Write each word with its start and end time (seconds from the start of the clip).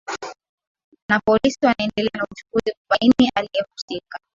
na 1.09 1.19
polisi 1.19 1.59
wanaendelea 1.65 2.11
na 2.13 2.23
uchunguzi 2.31 2.73
kubaini 2.81 3.31
aliyehusika 3.35 4.19